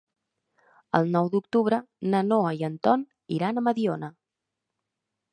[0.99, 1.77] El nou d'octubre
[2.13, 3.03] na Noa i en Ton
[3.35, 4.09] iran a Mediona.